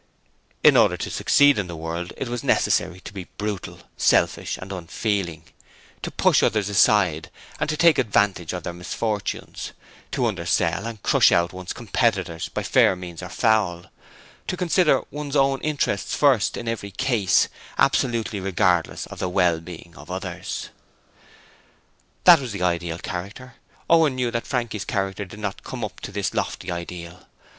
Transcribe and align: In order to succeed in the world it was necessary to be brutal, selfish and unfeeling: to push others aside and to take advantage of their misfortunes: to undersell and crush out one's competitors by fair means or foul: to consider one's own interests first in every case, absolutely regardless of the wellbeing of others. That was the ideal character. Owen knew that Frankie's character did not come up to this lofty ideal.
In 0.63 0.75
order 0.77 0.97
to 0.97 1.11
succeed 1.11 1.59
in 1.59 1.67
the 1.67 1.75
world 1.75 2.11
it 2.17 2.27
was 2.27 2.43
necessary 2.43 3.01
to 3.01 3.13
be 3.13 3.27
brutal, 3.37 3.81
selfish 3.97 4.57
and 4.57 4.71
unfeeling: 4.71 5.43
to 6.01 6.09
push 6.09 6.41
others 6.41 6.69
aside 6.69 7.29
and 7.59 7.69
to 7.69 7.77
take 7.77 7.99
advantage 7.99 8.51
of 8.51 8.63
their 8.63 8.73
misfortunes: 8.73 9.73
to 10.11 10.25
undersell 10.25 10.87
and 10.87 11.03
crush 11.03 11.31
out 11.31 11.53
one's 11.53 11.71
competitors 11.71 12.49
by 12.49 12.63
fair 12.63 12.95
means 12.95 13.21
or 13.21 13.29
foul: 13.29 13.91
to 14.47 14.57
consider 14.57 15.03
one's 15.11 15.35
own 15.35 15.61
interests 15.61 16.15
first 16.15 16.57
in 16.57 16.67
every 16.67 16.89
case, 16.89 17.47
absolutely 17.77 18.39
regardless 18.39 19.05
of 19.05 19.19
the 19.19 19.29
wellbeing 19.29 19.93
of 19.95 20.09
others. 20.09 20.69
That 22.23 22.39
was 22.39 22.53
the 22.53 22.63
ideal 22.63 22.97
character. 22.97 23.53
Owen 23.87 24.15
knew 24.15 24.31
that 24.31 24.47
Frankie's 24.47 24.83
character 24.83 25.25
did 25.25 25.39
not 25.39 25.63
come 25.63 25.83
up 25.85 25.99
to 25.99 26.11
this 26.11 26.33
lofty 26.33 26.71
ideal. 26.71 27.27